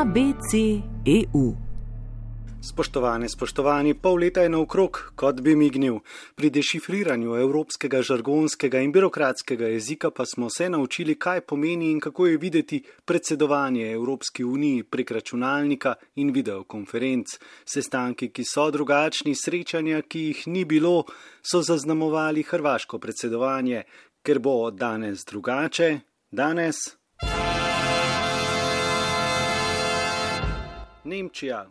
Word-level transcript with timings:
ABC.eu. 0.00 1.56
Spoštovane, 2.62 3.28
spoštovani, 3.28 3.94
pol 3.94 4.14
leta 4.22 4.40
je 4.40 4.48
naokrog, 4.48 5.12
kot 5.12 5.42
bi 5.44 5.52
mignil. 5.56 5.98
Pri 6.34 6.48
dešifriranju 6.50 7.36
evropskega 7.36 8.00
žargonskega 8.08 8.80
in 8.80 8.94
birokratskega 8.96 9.68
jezika 9.68 10.10
pa 10.10 10.24
smo 10.24 10.48
se 10.50 10.70
naučili, 10.70 11.18
kaj 11.20 11.40
pomeni 11.40 11.90
in 11.90 12.00
kako 12.00 12.26
je 12.26 12.38
videti 12.38 12.82
predsedovanje 13.04 13.92
Evropski 13.92 14.44
uniji 14.44 14.82
prek 14.82 15.10
računalnika 15.10 15.94
in 16.14 16.32
videokonferenc. 16.32 17.36
Sestanki, 17.68 18.30
ki 18.32 18.44
so 18.44 18.70
drugačni, 18.70 19.34
srečanja, 19.36 20.00
ki 20.02 20.20
jih 20.30 20.46
ni 20.46 20.64
bilo, 20.64 21.04
so 21.42 21.60
zaznamovali 21.60 22.42
hrvaško 22.42 22.98
predsedovanje. 22.98 23.82
Ker 24.22 24.38
bo 24.38 24.70
danes 24.70 25.28
drugače, 25.28 25.98
danes. 26.32 26.76
Nemčija. 31.04 31.66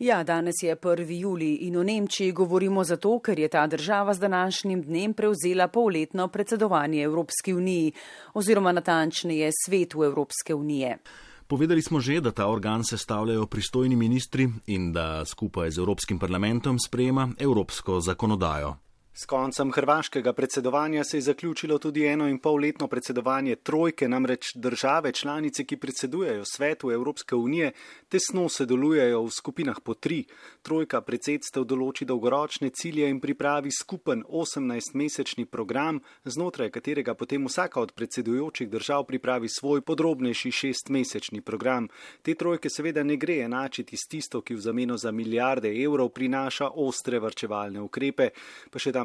Ja, 0.00 0.22
danes 0.24 0.54
je 0.62 0.76
1. 0.76 1.20
juli 1.20 1.54
in 1.54 1.76
o 1.76 1.82
Nemčiji 1.82 2.32
govorimo 2.32 2.84
zato, 2.84 3.18
ker 3.18 3.38
je 3.38 3.48
ta 3.48 3.66
država 3.66 4.14
z 4.14 4.20
današnjim 4.20 4.82
dnem 4.82 5.12
prevzela 5.14 5.68
polletno 5.68 6.28
predsedovanje 6.28 7.02
Evropski 7.02 7.54
uniji 7.54 7.92
oziroma 8.34 8.72
natančneje 8.72 9.50
svetu 9.66 10.04
Evropske 10.04 10.54
unije. 10.54 10.98
Povedali 11.46 11.82
smo 11.82 12.00
že, 12.00 12.20
da 12.20 12.30
ta 12.30 12.46
organ 12.46 12.84
sestavljajo 12.84 13.46
pristojni 13.46 13.96
ministri 13.96 14.48
in 14.66 14.92
da 14.92 15.24
skupaj 15.24 15.70
z 15.70 15.78
Evropskim 15.78 16.18
parlamentom 16.18 16.78
sprejema 16.78 17.28
evropsko 17.38 18.00
zakonodajo. 18.00 18.76
S 19.20 19.26
koncem 19.26 19.72
hrvaškega 19.72 20.32
predsedovanja 20.32 21.04
se 21.04 21.16
je 21.16 21.20
zaključilo 21.20 21.78
tudi 21.78 22.06
eno 22.06 22.28
in 22.28 22.38
pol 22.38 22.54
letno 22.54 22.86
predsedovanje 22.88 23.56
trojke, 23.56 24.08
namreč 24.08 24.46
države 24.54 25.12
članice, 25.12 25.64
ki 25.64 25.76
predsedujejo 25.76 26.44
svetu 26.44 26.90
Evropske 26.90 27.34
unije, 27.34 27.72
tesno 28.08 28.48
sodelujejo 28.48 29.22
v 29.22 29.30
skupinah 29.30 29.80
po 29.84 29.94
tri. 29.94 30.24
Trojka 30.62 31.00
predsedstev 31.00 31.66
določi 31.68 32.06
dolgoročne 32.08 32.70
cilje 32.70 33.10
in 33.10 33.20
pripravi 33.20 33.68
skupen 33.80 34.22
18-mesečni 34.24 35.44
program, 35.44 36.00
znotraj 36.24 36.70
katerega 36.70 37.14
potem 37.14 37.44
vsaka 37.44 37.80
od 37.80 37.92
predsedujočih 37.92 38.70
držav 38.70 39.04
pripravi 39.04 39.48
svoj 39.48 39.80
podrobnejši 39.80 40.50
šestmesečni 40.50 41.40
program. 41.40 41.90
Te 42.22 42.34
trojke 42.34 42.70
seveda 42.70 43.04
ne 43.04 43.20
gre 43.20 43.42
enačiti 43.44 43.96
s 43.96 44.08
tisto, 44.08 44.40
ki 44.40 44.54
v 44.54 44.64
zameno 44.64 44.96
za 44.96 45.12
milijarde 45.12 45.76
evrov 45.84 46.08
prinaša 46.08 46.70
ostre 46.70 47.20
vrčevalne 47.20 47.80
ukrepe 47.80 48.30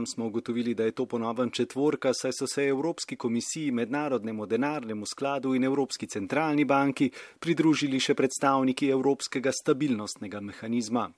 smo 0.06 0.26
ugotovili, 0.26 0.74
da 0.74 0.84
je 0.84 0.92
to 0.92 1.06
ponovem 1.06 1.52
četvorka, 1.52 2.14
saj 2.14 2.32
so 2.40 2.48
se 2.48 2.68
Evropski 2.68 3.16
komisiji, 3.16 3.72
Mednarodnemu 3.72 4.46
denarnemu 4.46 5.06
skladu 5.06 5.56
in 5.56 5.64
Evropski 5.64 6.08
centralni 6.08 6.66
banki 6.66 7.12
pridružili 7.40 8.00
še 8.00 8.14
predstavniki 8.14 8.90
Evropskega 8.90 9.52
stabilnostnega 9.52 10.42
mehanizma. 10.42 11.10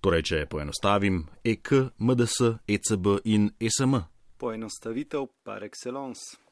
Torej, 0.00 0.22
če 0.22 0.44
poenostavim, 0.48 1.26
EK, 1.44 1.72
MDS, 1.98 2.54
ECB 2.68 3.18
in 3.24 3.50
SM. 3.60 4.00
Poenostavitev 4.40 5.26
par 5.44 5.64
excellence. 5.64 6.49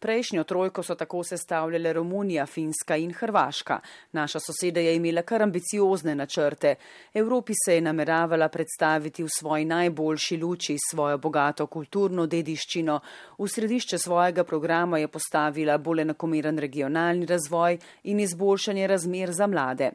Prejšnjo 0.00 0.44
trojko 0.44 0.82
so 0.82 0.94
tako 0.94 1.24
sestavljale 1.24 1.92
Romunija, 1.92 2.46
Finska 2.46 2.96
in 2.96 3.12
Hrvaška. 3.12 3.80
Naša 4.12 4.40
soseda 4.40 4.80
je 4.80 4.96
imela 4.96 5.22
kar 5.22 5.42
ambiciozne 5.42 6.14
načrte. 6.14 6.74
Evropi 7.14 7.52
se 7.64 7.74
je 7.74 7.80
nameravala 7.80 8.48
predstaviti 8.48 9.24
v 9.24 9.28
svoji 9.38 9.64
najboljši 9.64 10.36
luči 10.36 10.76
svojo 10.90 11.18
bogato 11.18 11.66
kulturno 11.66 12.26
dediščino. 12.26 13.00
V 13.38 13.48
središče 13.48 13.98
svojega 13.98 14.44
programa 14.44 14.98
je 14.98 15.08
postavila 15.08 15.78
bolj 15.78 16.00
enakomeren 16.00 16.58
regionalni 16.58 17.26
razvoj 17.26 17.78
in 18.04 18.20
izboljšanje 18.20 18.86
razmer 18.86 19.32
za 19.32 19.46
mlade. 19.46 19.90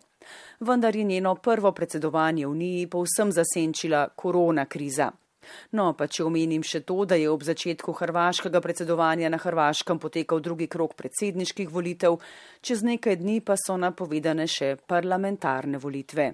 Vendar 0.59 0.95
je 0.95 1.03
njeno 1.03 1.35
prvo 1.35 1.71
predsedovanje 1.71 2.45
v 2.45 2.51
Uniji 2.51 2.87
povsem 2.87 3.31
zasenčila 3.31 4.07
korona 4.15 4.65
kriza. 4.65 5.11
No, 5.71 5.93
pa 5.97 6.07
če 6.07 6.23
omenim 6.27 6.63
še 6.63 6.83
to, 6.87 7.05
da 7.05 7.15
je 7.19 7.29
ob 7.29 7.43
začetku 7.43 7.93
hrvaškega 7.99 8.61
predsedovanja 8.61 9.29
na 9.29 9.39
Hrvaškem 9.41 9.99
potekal 9.99 10.39
drugi 10.39 10.67
krok 10.67 10.95
predsedniških 10.99 11.69
volitev, 11.69 12.19
čez 12.61 12.83
nekaj 12.83 13.19
dni 13.21 13.41
pa 13.41 13.57
so 13.59 13.77
napovedane 13.77 14.47
še 14.47 14.75
parlamentarne 14.87 15.81
volitve. 15.81 16.33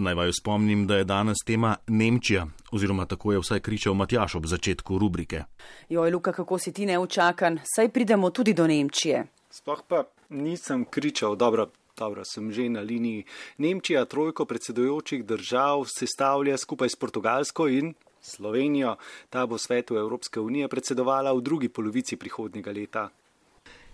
Naj 0.00 0.14
vaju 0.14 0.32
spomnim, 0.32 0.86
da 0.86 0.96
je 0.96 1.04
danes 1.04 1.42
tema 1.46 1.76
Nemčija, 1.86 2.46
oziroma 2.72 3.04
tako 3.06 3.32
je 3.32 3.40
vsaj 3.42 3.60
kričal 3.60 3.94
Matjaš 3.94 4.34
ob 4.34 4.46
začetku 4.46 4.98
rubrike. 4.98 5.42
Joj, 5.88 6.10
Luka, 6.10 6.32
kako 6.32 6.58
si 6.58 6.72
ti 6.72 6.86
neučakan, 6.86 7.58
saj 7.76 7.90
pridemo 7.92 8.30
tudi 8.30 8.54
do 8.54 8.66
Nemčije. 8.66 9.26
Sploh 9.50 9.82
pa 9.88 10.04
nisem 10.28 10.84
kričal, 10.84 11.36
dobro, 11.36 11.68
dobro, 12.00 12.24
sem 12.24 12.48
že 12.52 12.68
na 12.72 12.80
liniji. 12.80 13.24
Nemčija 13.60 14.04
trojko 14.08 14.44
predsedujočih 14.48 15.24
držav 15.24 15.84
sestavlja 15.92 16.56
skupaj 16.56 16.88
s 16.88 16.96
Portugalsko 16.96 17.68
in 17.68 17.94
Slovenijo. 18.20 18.96
Ta 19.30 19.46
bo 19.46 19.58
svetu 19.58 19.96
Evropske 19.96 20.40
unije 20.40 20.68
predsedovala 20.68 21.32
v 21.32 21.44
drugi 21.44 21.68
polovici 21.68 22.16
prihodnjega 22.16 22.72
leta. 22.72 23.08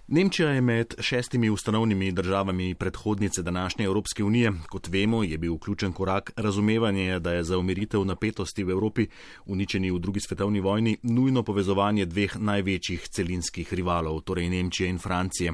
Nemčija 0.09 0.51
je 0.51 0.61
med 0.61 0.95
šestimi 1.01 1.51
ustanovnimi 1.51 2.13
državami 2.13 2.75
predhodnice 2.75 3.43
današnje 3.43 3.85
Evropske 3.85 4.25
unije. 4.25 4.53
Kot 4.69 4.89
vemo, 4.89 5.23
je 5.23 5.39
bil 5.39 5.59
ključen 5.59 5.93
korak 5.93 6.33
razumevanje, 6.37 7.19
da 7.19 7.33
je 7.33 7.45
za 7.45 7.59
umiritev 7.59 8.05
napetosti 8.05 8.65
v 8.65 8.71
Evropi, 8.71 9.07
uničeni 9.47 9.91
v 9.91 9.99
drugi 9.99 10.21
svetovni 10.21 10.61
vojni, 10.61 10.97
nujno 11.03 11.43
povezovanje 11.43 12.07
dveh 12.07 12.37
največjih 12.39 13.09
celinskih 13.09 13.75
rivalov, 13.75 14.21
torej 14.21 14.49
Nemčije 14.49 14.89
in 14.89 14.99
Francije. 14.99 15.53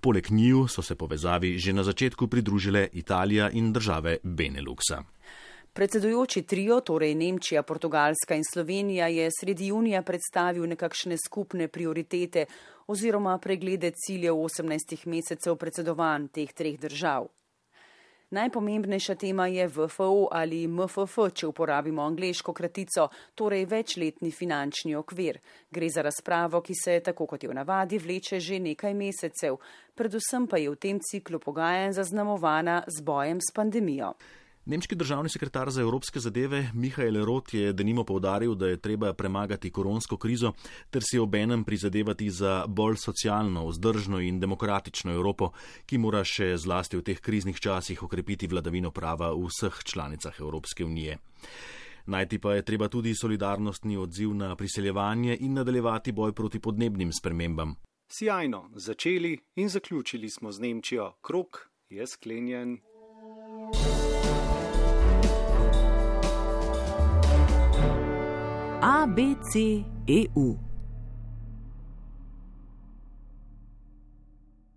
Poleg 0.00 0.30
njiju 0.30 0.66
so 0.68 0.82
se 0.82 0.94
povezavi 0.94 1.58
že 1.58 1.72
na 1.72 1.82
začetku 1.82 2.28
pridružile 2.28 2.88
Italija 2.92 3.50
in 3.50 3.72
države 3.72 4.18
Beneluxa. 4.24 5.02
Predsedujoči 5.74 6.42
trio, 6.46 6.80
torej 6.86 7.16
Nemčija, 7.18 7.62
Portugalska 7.66 8.36
in 8.38 8.44
Slovenija, 8.46 9.08
je 9.08 9.26
sredi 9.40 9.66
junija 9.66 10.02
predstavil 10.02 10.68
nekakšne 10.70 11.16
skupne 11.18 11.66
prioritete 11.68 12.44
oziroma 12.86 13.38
preglede 13.38 13.90
ciljev 13.90 14.34
18 14.34 15.06
mesecev 15.06 15.56
predsedovanj 15.56 16.28
teh 16.28 16.52
treh 16.52 16.78
držav. 16.78 17.26
Najpomembnejša 18.30 19.14
tema 19.14 19.46
je 19.46 19.66
VFO 19.66 20.28
ali 20.30 20.68
MFF, 20.68 21.18
če 21.34 21.50
uporabimo 21.50 22.06
angliško 22.06 22.52
kratico, 22.52 23.08
torej 23.34 23.66
večletni 23.66 24.30
finančni 24.30 24.94
okvir. 24.94 25.40
Gre 25.70 25.90
za 25.90 26.06
razpravo, 26.06 26.62
ki 26.62 26.74
se, 26.84 27.00
tako 27.00 27.26
kot 27.26 27.42
je 27.42 27.50
v 27.50 27.58
navadi, 27.58 27.98
vleče 27.98 28.38
že 28.40 28.62
nekaj 28.62 28.94
mesecev, 28.94 29.58
predvsem 29.94 30.46
pa 30.46 30.62
je 30.62 30.70
v 30.70 30.78
tem 30.78 31.02
ciklu 31.02 31.42
pogajanj 31.42 31.98
zaznamovana 31.98 32.84
z 32.86 33.02
bojem 33.02 33.42
s 33.42 33.50
pandemijo. 33.50 34.14
Nemški 34.66 34.96
državni 34.96 35.28
sekretar 35.28 35.70
za 35.70 35.82
evropske 35.82 36.20
zadeve 36.20 36.70
Mihajl 36.74 37.24
Rot 37.24 37.54
je 37.54 37.72
denimo 37.72 38.04
povdaril, 38.04 38.54
da 38.54 38.68
je 38.68 38.76
treba 38.80 39.12
premagati 39.12 39.70
koronsko 39.70 40.16
krizo 40.16 40.52
ter 40.90 41.02
si 41.04 41.18
obenem 41.18 41.64
prizadevati 41.64 42.30
za 42.30 42.64
bolj 42.66 42.96
socialno, 42.96 43.66
vzdržno 43.68 44.20
in 44.20 44.40
demokratično 44.40 45.12
Evropo, 45.12 45.50
ki 45.86 45.98
mora 45.98 46.22
še 46.24 46.56
zlasti 46.56 46.96
v 46.96 47.04
teh 47.04 47.20
kriznih 47.20 47.60
časih 47.60 48.02
okrepiti 48.02 48.48
vladavino 48.48 48.90
prava 48.90 49.34
v 49.34 49.50
vseh 49.52 49.82
članicah 49.84 50.40
Evropske 50.40 50.84
unije. 50.84 51.18
Najti 52.06 52.38
pa 52.38 52.54
je 52.54 52.64
treba 52.64 52.88
tudi 52.88 53.14
solidarnostni 53.14 53.96
odziv 53.96 54.32
na 54.32 54.56
priseljevanje 54.56 55.36
in 55.40 55.60
nadaljevati 55.60 56.12
boj 56.12 56.32
proti 56.32 56.58
podnebnim 56.58 57.12
spremembam. 57.12 57.76
Sijajno, 58.08 58.70
začeli 58.74 59.38
in 59.56 59.68
zaključili 59.68 60.30
smo 60.30 60.52
z 60.52 60.60
Nemčijo. 60.60 61.12
Krok 61.20 61.68
je 61.88 62.06
sklenjen. 62.06 62.78
ABC 69.04 69.84
EU. 70.06 70.73